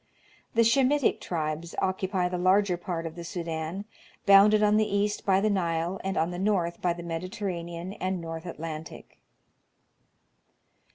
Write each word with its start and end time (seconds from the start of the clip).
The 0.55 0.63
Shemitic 0.63 1.19
tribes 1.21 1.75
occupy 1.77 2.27
the 2.27 2.39
larger 2.39 2.75
part 2.75 3.05
of 3.05 3.13
the 3.13 3.23
Sudan, 3.23 3.85
bounded 4.25 4.63
on 4.63 4.77
the 4.77 4.89
east 4.97 5.27
by 5.27 5.39
the 5.39 5.49
Nile, 5.51 6.01
and 6.03 6.17
on 6.17 6.31
the 6.31 6.39
north 6.39 6.81
by 6.81 6.93
the 6.93 7.03
Mediterranean 7.03 7.93
and 7.93 8.19
North 8.19 8.47
Atlantic. 8.47 9.19